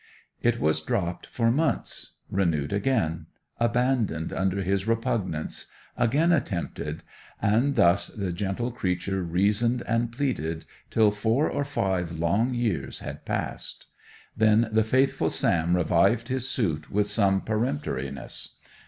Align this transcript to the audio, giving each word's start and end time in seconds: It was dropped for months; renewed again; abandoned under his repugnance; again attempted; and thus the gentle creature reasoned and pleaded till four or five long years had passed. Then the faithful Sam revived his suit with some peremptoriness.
It 0.41 0.59
was 0.59 0.81
dropped 0.81 1.27
for 1.27 1.51
months; 1.51 2.13
renewed 2.31 2.73
again; 2.73 3.27
abandoned 3.59 4.33
under 4.33 4.63
his 4.63 4.87
repugnance; 4.87 5.67
again 5.95 6.31
attempted; 6.31 7.03
and 7.39 7.75
thus 7.75 8.07
the 8.07 8.31
gentle 8.31 8.71
creature 8.71 9.21
reasoned 9.21 9.83
and 9.87 10.11
pleaded 10.11 10.65
till 10.89 11.11
four 11.11 11.51
or 11.51 11.63
five 11.63 12.13
long 12.13 12.55
years 12.55 13.01
had 13.01 13.25
passed. 13.25 13.85
Then 14.35 14.69
the 14.71 14.83
faithful 14.83 15.29
Sam 15.29 15.75
revived 15.75 16.29
his 16.29 16.49
suit 16.49 16.89
with 16.89 17.05
some 17.05 17.39
peremptoriness. 17.39 18.55